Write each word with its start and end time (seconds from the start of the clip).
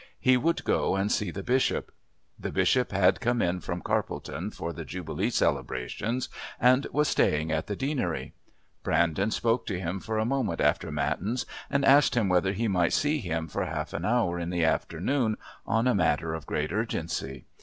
He 0.19 0.35
would 0.35 0.63
go 0.63 0.95
and 0.95 1.11
see 1.11 1.29
the 1.29 1.43
Bishop. 1.43 1.91
The 2.39 2.51
Bishop 2.51 2.91
had 2.91 3.21
come 3.21 3.39
in 3.39 3.59
from 3.59 3.83
Carpledon 3.83 4.49
for 4.49 4.73
the 4.73 4.83
Jubilee 4.83 5.29
celebrations 5.29 6.27
and 6.59 6.87
was 6.91 7.07
staying 7.07 7.51
at 7.51 7.67
the 7.67 7.75
Deanery. 7.75 8.33
Brandon 8.81 9.29
spoke 9.29 9.67
to 9.67 9.79
him 9.79 9.99
for 9.99 10.17
a 10.17 10.25
moment 10.25 10.59
after 10.59 10.91
Matins 10.91 11.45
and 11.69 11.85
asked 11.85 12.15
him 12.15 12.29
whether 12.29 12.51
he 12.53 12.67
might 12.67 12.93
see 12.93 13.19
him 13.19 13.47
for 13.47 13.63
half 13.65 13.93
an 13.93 14.03
hour 14.03 14.39
in 14.39 14.49
the 14.49 14.65
afternoon 14.65 15.37
on 15.67 15.87
a 15.87 15.93
matter 15.93 16.33
of 16.33 16.47
great 16.47 16.71
urgency. 16.71 17.45